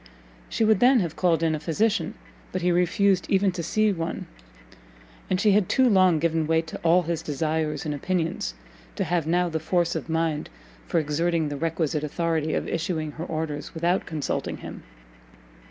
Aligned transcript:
She 0.49 0.65
would 0.65 0.79
then 0.79 0.99
have 1.01 1.15
called 1.15 1.43
in 1.43 1.53
a 1.53 1.59
physician, 1.59 2.15
but 2.51 2.63
he 2.63 2.71
refused 2.71 3.29
even 3.29 3.51
to 3.51 3.61
see 3.61 3.91
one; 3.93 4.25
and 5.29 5.39
she 5.39 5.51
had 5.51 5.69
too 5.69 5.87
long 5.87 6.17
given 6.17 6.47
way 6.47 6.63
to 6.63 6.79
all 6.79 7.03
his 7.03 7.21
desires 7.21 7.85
and 7.85 7.93
opinions, 7.93 8.55
to 8.95 9.03
have 9.03 9.27
now 9.27 9.47
the 9.47 9.59
force 9.59 9.93
of 9.93 10.09
mind 10.09 10.49
for 10.87 10.99
exerting 10.99 11.49
the 11.49 11.55
requisite 11.55 12.03
authority 12.03 12.55
of 12.55 12.67
issuing 12.67 13.11
her 13.11 13.25
orders 13.25 13.75
without 13.75 14.07
consulting 14.07 14.57
him. 14.57 14.81